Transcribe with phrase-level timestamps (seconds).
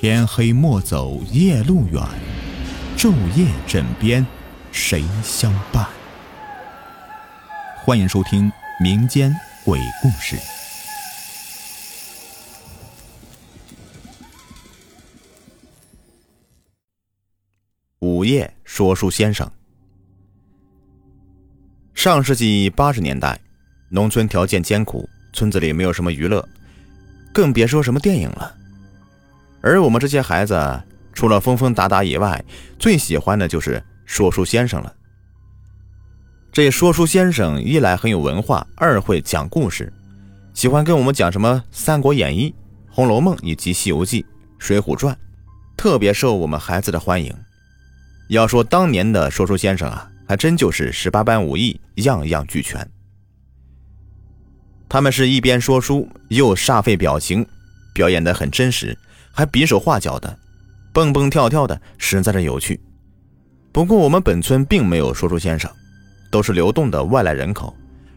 [0.00, 2.00] 天黑莫走夜路远，
[2.96, 4.24] 昼夜枕边
[4.70, 5.84] 谁相伴？
[7.78, 8.48] 欢迎收听
[8.80, 9.34] 民间
[9.64, 10.36] 鬼故事。
[17.98, 19.50] 午夜说书先生。
[21.92, 23.40] 上世纪八十年代，
[23.88, 26.48] 农村条件艰苦，村子里没有什么娱乐，
[27.34, 28.57] 更别说什么电影了。
[29.60, 32.44] 而我们这些孩子，除了疯疯打打以外，
[32.78, 34.94] 最喜欢的就是说书先生了。
[36.52, 39.92] 这说书先生一来很有文化，二会讲故事，
[40.54, 42.50] 喜欢跟我们讲什么《三国演义》
[42.88, 44.22] 《红楼梦》以及《西游记》
[44.58, 45.14] 《水浒传》，
[45.76, 47.34] 特别受我们孩子的欢迎。
[48.28, 52.88] 要说当年的说书先生啊，还真就是十八般武艺，样样俱全。
[54.88, 57.46] 他们是一边说书，又煞费表情，
[57.92, 58.96] 表演的很真实。
[59.38, 60.36] 还比手画脚的，
[60.92, 62.80] 蹦蹦跳跳的，实在是有趣。
[63.70, 65.70] 不过我们本村并没有说书先生，
[66.28, 67.72] 都是流动的外来人口，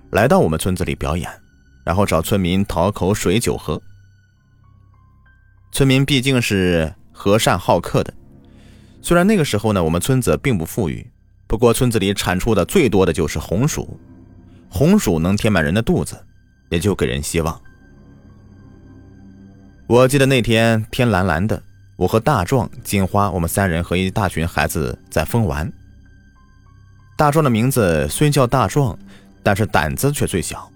[0.09, 1.29] 来到我们村子里表演，
[1.83, 3.79] 然后找村民讨口水酒喝。
[5.71, 8.11] 村民毕竟是和善好客的，
[9.03, 11.05] 虽然那个时候呢，我们村子并不富裕，
[11.45, 13.99] 不过村子里产出的最多的就是红薯，
[14.69, 16.25] 红薯能填满人的肚子，
[16.71, 17.61] 也就给人希望。
[19.91, 21.61] 我记得那天天蓝蓝的，
[21.97, 25.69] 我和大壮、金花，我们三人和一大群孩子在疯玩。
[27.17, 28.97] 大壮的名字虽叫大壮，
[29.43, 30.71] 但是胆子却最小。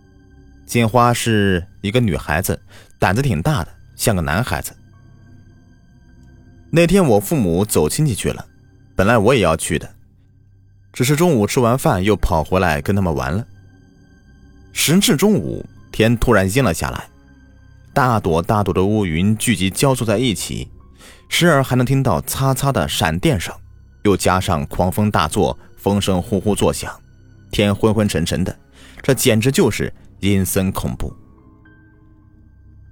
[0.66, 2.62] 金花是一个女孩子，
[3.00, 4.76] 胆子挺大的，像个男孩子。
[6.70, 8.46] 那天我父母走亲戚去了，
[8.98, 9.90] 本来我也要去的，
[10.92, 13.48] 只是中午吃完饭又跑回来跟他们玩了。
[14.74, 17.08] 时至中午，天突然阴了下来。
[17.96, 20.70] 大朵大朵的乌云聚集交错在一起，
[21.30, 23.56] 时而还能听到擦擦的闪电声，
[24.04, 26.94] 又加上狂风大作，风声呼呼作响，
[27.52, 28.54] 天昏昏沉沉的，
[29.02, 31.10] 这简直就是阴森恐怖。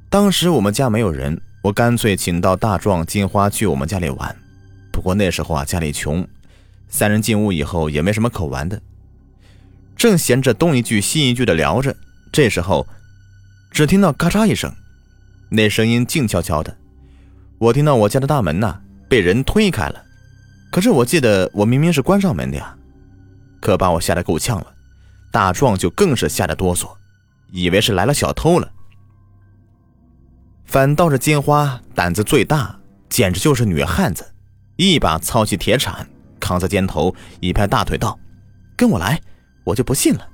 [0.09, 4.34] 当时我们家没有人，我干脆请到大壮、金花去我们家里玩。
[4.90, 6.25] 不过那时候啊，家里穷，
[6.88, 8.81] 三人进屋以后也没什么可玩的，
[9.97, 11.94] 正闲着东一句西一句的聊着，
[12.31, 12.88] 这时候
[13.69, 14.74] 只听到嘎嚓一声。
[15.56, 16.75] 那声音静悄悄的，
[17.59, 20.03] 我听到我家的大门呐被人推开了，
[20.72, 22.75] 可是我记得我明明是关上门的呀，
[23.62, 24.74] 可把我吓得够呛了。
[25.31, 26.90] 大壮就更是吓得哆嗦，
[27.52, 28.72] 以为是来了小偷了。
[30.66, 34.25] 反倒是金花胆子最大，简直就是女汉子，
[34.78, 36.08] 一把操起铁铲
[36.40, 38.19] 扛在肩头，一拍大腿道
[38.75, 39.22] ：“跟我来，
[39.63, 40.28] 我就不信了。”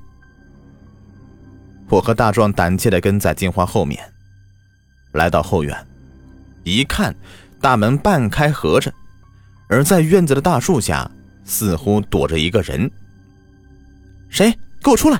[1.91, 4.01] 我和大壮胆怯的跟在金花后面。
[5.13, 5.75] 来到后院，
[6.63, 7.15] 一看，
[7.59, 8.93] 大门半开合着，
[9.67, 11.09] 而在院子的大树下，
[11.43, 12.89] 似乎躲着一个人。
[14.29, 14.53] 谁？
[14.81, 15.19] 给我出来！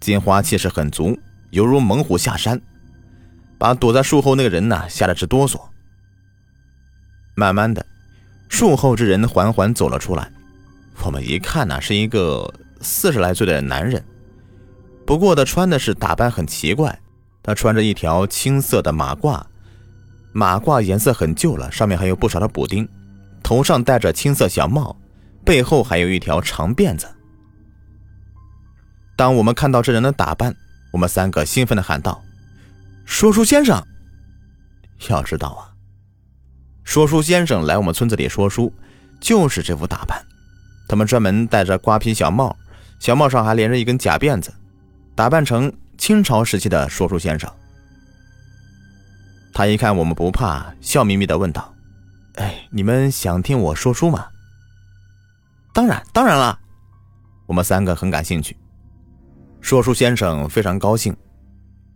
[0.00, 1.18] 金花气势很足，
[1.50, 2.60] 犹如猛虎下山，
[3.56, 5.60] 把躲在树后那个人呐吓得直哆嗦。
[7.34, 7.86] 慢慢的，
[8.48, 10.30] 树后之人缓缓走了出来。
[11.04, 14.04] 我们一看呐，是一个四十来岁的男人，
[15.06, 16.98] 不过他穿的是打扮很奇怪。
[17.42, 19.42] 他穿着一条青色的马褂，
[20.32, 22.88] 马褂颜色很旧了，上面还有不少的补丁，
[23.42, 24.96] 头上戴着青色小帽，
[25.44, 27.06] 背后还有一条长辫子。
[29.16, 30.54] 当我们看到这人的打扮，
[30.92, 32.22] 我们三个兴奋地喊道
[33.04, 33.84] ：“说书先生！”
[35.10, 35.74] 要知道啊，
[36.84, 38.72] 说书先生来我们村子里说书，
[39.20, 40.24] 就是这副打扮。
[40.88, 42.56] 他们专门戴着瓜皮小帽，
[43.00, 44.54] 小帽上还连着一根假辫子，
[45.16, 45.72] 打扮成。
[45.98, 47.50] 清朝时期的说书先生，
[49.52, 51.72] 他一看我们不怕，笑眯眯的问道
[52.36, 54.26] ：“哎，你们想听我说书吗
[55.72, 56.58] ？”“当然，当然了。”
[57.46, 58.56] 我们三个很感兴趣。
[59.60, 61.16] 说书先生非常高兴，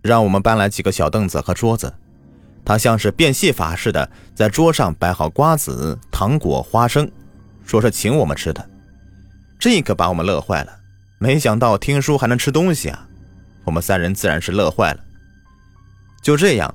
[0.02, 1.92] 让我们搬来几个小凳子和桌子。
[2.64, 7.10] 他像是变戏法似的，在桌上摆好瓜子、糖果、花生，
[7.64, 8.70] 说是请我们吃的。
[9.58, 10.78] 这可把我们乐坏了。
[11.18, 13.08] 没想到听书还能吃东西啊！
[13.66, 15.04] 我们三人自然是乐坏了。
[16.22, 16.74] 就这样，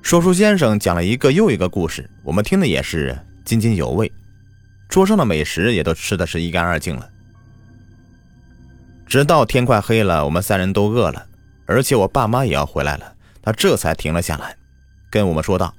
[0.00, 4.10] 说书先生讲了一个又一个故事，我们听的也是津津有味，
[4.88, 7.06] 桌上的美食也都吃的是一干二净了。
[9.06, 11.26] 直到天快黑了，我们三人都饿了，
[11.66, 14.56] 而且我爸妈也要回来了，他这才停了下来，
[15.10, 15.74] 跟我们说道：“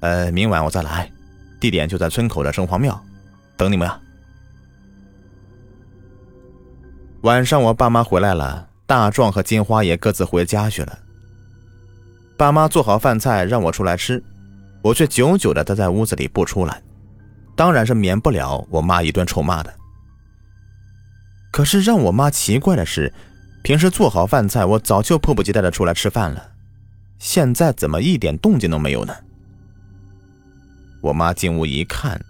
[0.00, 1.10] 呃，明晚我再来，
[1.58, 3.02] 地点就在村口的城隍庙，
[3.56, 4.00] 等你们啊。”
[7.22, 8.69] 晚上我爸妈回来了。
[8.90, 10.98] 大壮和金花也各自回家去了。
[12.36, 14.20] 爸妈做好饭菜让我出来吃，
[14.82, 16.82] 我却久久的待在屋子里不出来，
[17.54, 19.72] 当然是免不了我妈一顿臭骂的。
[21.52, 23.14] 可是让我妈奇怪的是，
[23.62, 26.50] 平时做好饭菜，我早就迫不及待的出来吃饭了，
[27.20, 29.14] 现在怎么一点动静都没有呢？
[31.00, 32.20] 我妈进屋一看，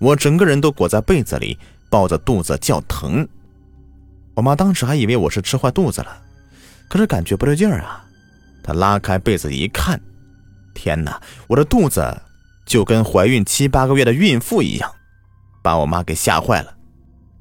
[0.00, 1.58] 我整个人都裹在被子里，
[1.90, 3.28] 抱着肚子叫疼。
[4.38, 6.22] 我妈当时还以为我是吃坏肚子了，
[6.86, 8.04] 可是感觉不对劲儿啊。
[8.62, 10.00] 她拉开被子一看，
[10.74, 12.16] 天哪，我的肚子
[12.64, 14.88] 就跟怀孕七八个月的孕妇一样，
[15.60, 16.72] 把我妈给吓坏了。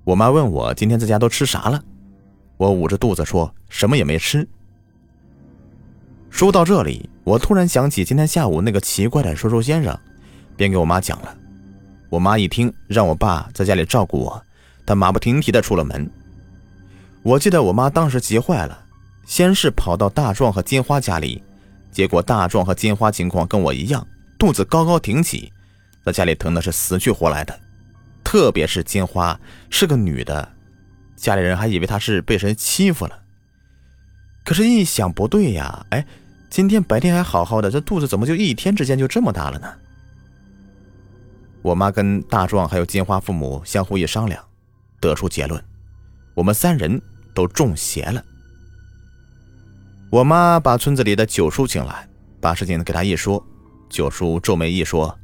[0.05, 1.79] 我妈问我今天在家都吃啥了，
[2.57, 4.49] 我捂着肚子说什么也没吃。
[6.31, 9.95] 说到这里，我突然想起今天下午那个奇怪的说书先生，
[10.55, 11.37] 便给我妈讲了。
[12.09, 14.43] 我妈一听，让我爸在家里照顾我，
[14.83, 16.09] 她马不停蹄的出了门。
[17.27, 18.85] 我记得我妈当时急坏了，
[19.25, 21.43] 先是跑到大壮和金花家里，
[21.91, 24.07] 结果大壮和金花情况跟我一样，
[24.39, 25.51] 肚子高高挺起，
[26.05, 27.59] 在家里疼的是死去活来的。
[28.23, 29.37] 特别是金花
[29.69, 30.47] 是个女的，
[31.17, 33.19] 家里人还以为她是被人欺负了。
[34.45, 36.05] 可是，一想不对呀，哎，
[36.49, 39.67] 今天白天还好好的，这肚子怎么就一天之间就这么大了呢？
[41.61, 44.41] 我妈跟大壮还有金花父母相互一商量，
[45.01, 45.61] 得出结论：
[46.33, 47.01] 我们三人
[47.37, 48.23] 都中邪了。
[50.09, 52.09] 我妈把村子里的九叔请来，
[52.41, 53.45] 把事情给他一说，
[53.87, 55.15] 九叔皱眉一说：“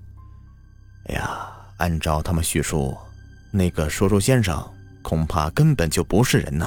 [1.09, 2.95] 哎呀。”按照他们叙述，
[3.51, 4.63] 那个说书先生
[5.01, 6.65] 恐怕根本就不是人呐，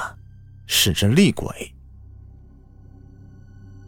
[0.67, 1.73] 是只厉鬼。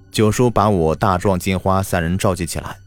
[0.10, 2.78] 九叔把我、大壮、金花三人召集起来，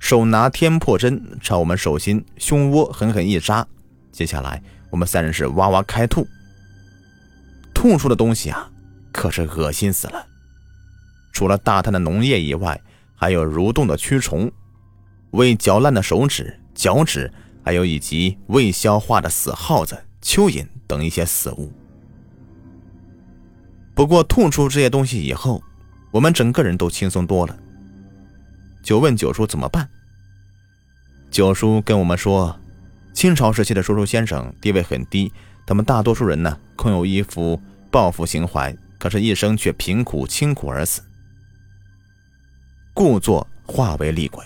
[0.00, 3.66] 手拿天破针朝我们手心、胸窝狠狠一扎。
[4.12, 6.26] 接下来，我们三人是哇哇开吐，
[7.82, 8.70] 吐出的东西啊，
[9.10, 10.24] 可是恶心死了。
[11.32, 12.80] 除了大滩的脓液以外，
[13.16, 14.48] 还有蠕动的蛆虫，
[15.32, 17.28] 未嚼烂的手指、脚趾。
[17.64, 21.72] 还有以及未消化的死耗子、蚯蚓等一些死物。
[23.94, 25.62] 不过吐出这些东西以后，
[26.10, 27.56] 我们整个人都轻松多了。
[28.82, 29.88] 就问九叔怎么办？
[31.30, 32.58] 九叔跟我们说，
[33.12, 35.32] 清朝时期的说书先生地位很低，
[35.64, 41.02] 他们大多数人呢，空有一副报复情怀，可是一生却贫苦清苦而死，
[42.94, 44.42] 故作化为厉鬼。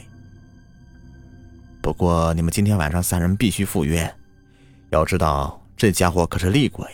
[1.81, 4.13] 不过你们今天晚上三人必须赴约。
[4.91, 6.85] 要知道，这家伙可是厉鬼，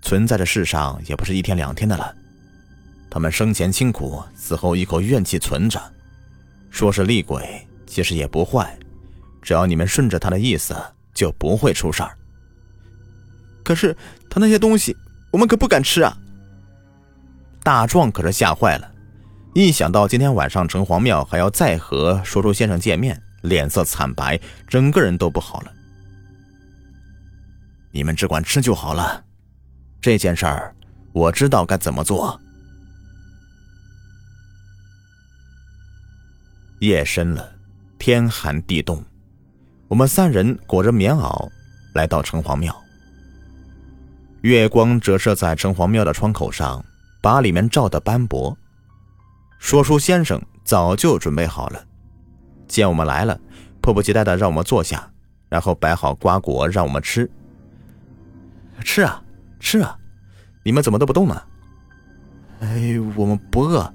[0.00, 2.16] 存在的世上也不是一天两天的了。
[3.10, 5.78] 他们生前清苦，死后一口怨气存着。
[6.70, 8.74] 说是厉鬼，其实也不坏，
[9.42, 10.74] 只要你们顺着他的意思，
[11.12, 12.16] 就不会出事儿。
[13.62, 13.94] 可是
[14.30, 14.96] 他那些东西，
[15.30, 16.16] 我们可不敢吃啊！
[17.62, 18.90] 大壮可是吓坏了，
[19.54, 23.20] 一想到今天晚上城隍庙还要再和说书先生见面。
[23.42, 24.38] 脸色惨白，
[24.68, 25.72] 整个人都不好了。
[27.90, 29.24] 你们只管吃就好了，
[29.98, 30.74] 这件事儿
[31.12, 32.38] 我知道该怎么做。
[36.80, 37.50] 夜深了，
[37.98, 39.02] 天寒地冻，
[39.88, 41.48] 我们三人裹着棉袄
[41.94, 42.74] 来到城隍庙。
[44.42, 46.82] 月光折射在城隍庙的窗口上，
[47.20, 48.56] 把里面照得斑驳。
[49.58, 51.84] 说书先生早就准备好了。
[52.66, 53.38] 见我们来了，
[53.82, 55.10] 迫不及待的让我们坐下，
[55.50, 57.30] 然后摆好瓜果让我们吃。
[58.82, 59.22] 吃啊，
[59.58, 59.94] 吃啊！
[60.64, 61.42] 你们怎么都不动呢？
[62.60, 63.92] 哎，我们不饿，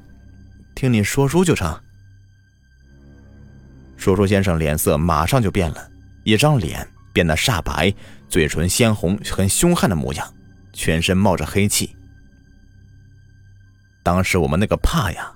[0.75, 1.75] 听你说书就成。
[3.97, 5.89] 说书先生脸色马上就变了，
[6.23, 7.91] 一张脸变得煞白，
[8.29, 10.33] 嘴唇鲜红，很凶悍的模样，
[10.75, 11.95] 全身冒着黑气。
[14.03, 15.31] 当时我们那个怕呀！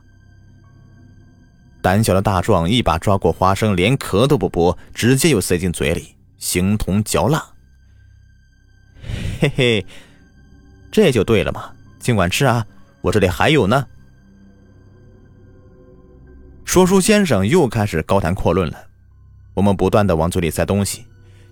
[1.82, 7.44] 胆小的大壮一把抓过花生，连壳都不剥，直接就塞进嘴里，形同嚼蜡。
[9.40, 9.86] 嘿嘿，
[10.92, 12.68] 这就对了嘛，尽管吃啊，
[13.02, 13.88] 我这里还有呢。
[16.66, 18.78] 说书先生又开始高谈阔论了，
[19.54, 21.06] 我们不断的往嘴里塞东西，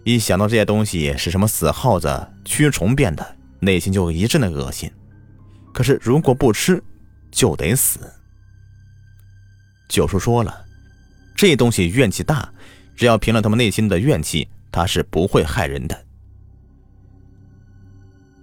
[0.04, 4.92] 一想到这些东西是什么死耗子、蛆虫变的，内心就一阵的恶心。
[5.74, 6.84] 可是如果不吃，
[7.32, 8.00] 就得死。
[9.90, 10.66] 九叔说了，
[11.36, 12.52] 这东西怨气大，
[12.96, 16.06] 只要平了他们内心的怨气，他是不会害人的。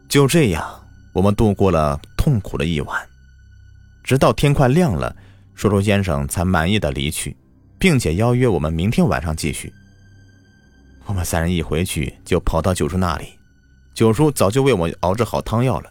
[0.08, 3.08] 就这样，我们度过了痛苦的一晚，
[4.04, 5.14] 直到天快亮了，
[5.54, 7.36] 叔叔先生才满意的离去，
[7.78, 9.72] 并且邀约我们明天晚上继续。
[11.06, 13.26] 我们三人一回去就跑到九叔那里，
[13.94, 15.90] 九叔早就为我熬制好汤药了。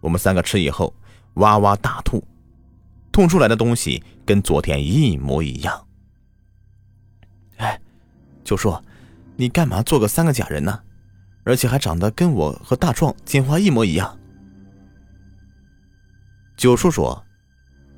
[0.00, 0.92] 我们三个吃以后，
[1.34, 2.22] 哇哇大吐。
[3.12, 5.86] 吐出来的东西跟昨天一模一样。
[7.58, 7.80] 哎，
[8.42, 8.76] 九叔
[9.36, 10.80] ：“你干嘛做个三个假人呢？
[11.44, 14.18] 而且还长得跟我和大壮、金花一模一样。”
[16.58, 17.24] 九叔说：“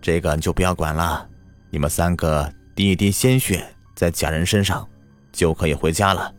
[0.03, 1.27] 这个你就不要管了，
[1.71, 4.87] 你们三个滴一滴鲜血在假人身上，
[5.33, 6.35] 就可以回家了。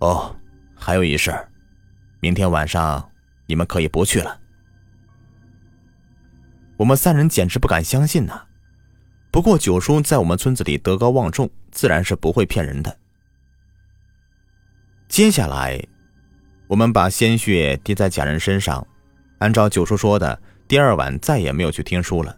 [0.00, 0.34] 哦，
[0.76, 1.32] 还有一事，
[2.20, 3.10] 明天晚上
[3.46, 4.40] 你们可以不去了。”
[6.76, 8.42] 我们三人简直不敢相信呐！
[9.30, 12.98] 不过九叔在我们村子里德高望重，自然是不会骗人的。
[15.08, 15.82] 接下来，
[16.66, 18.86] 我们把鲜血滴在假人身上，
[19.38, 22.36] 按照九叔说的，第二晚再也没有去听书了。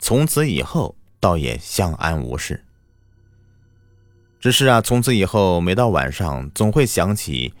[0.00, 2.64] 从此以后，倒也相安无事。
[4.42, 7.54] 只是啊，从此以后，每到晚上，总会想起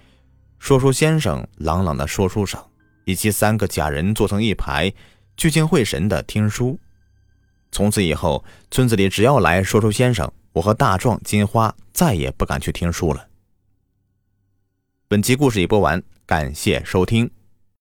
[0.58, 2.60] 说书先生朗朗的说书声，
[3.04, 4.92] 以及三个假人坐成一排。
[5.36, 6.76] 聚精会神的听书。
[7.70, 13.28] 从此以后，村子里只要来说书先生，我和大壮、金花再也不敢去听书了。
[15.06, 17.30] 本集故事已播完，感谢收听。